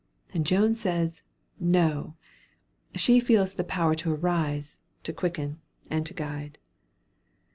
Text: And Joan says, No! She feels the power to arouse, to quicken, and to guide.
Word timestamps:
And 0.33 0.47
Joan 0.47 0.73
says, 0.73 1.21
No! 1.59 2.15
She 2.95 3.19
feels 3.19 3.53
the 3.53 3.63
power 3.63 3.93
to 3.97 4.11
arouse, 4.15 4.79
to 5.03 5.13
quicken, 5.13 5.61
and 5.91 6.07
to 6.07 6.15
guide. 6.15 6.57